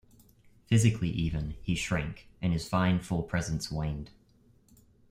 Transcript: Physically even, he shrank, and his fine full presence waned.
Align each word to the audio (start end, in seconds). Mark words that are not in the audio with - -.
Physically 0.65 1.09
even, 1.09 1.55
he 1.61 1.75
shrank, 1.75 2.27
and 2.41 2.51
his 2.53 2.67
fine 2.67 2.99
full 3.01 3.21
presence 3.21 3.71
waned. 3.71 4.09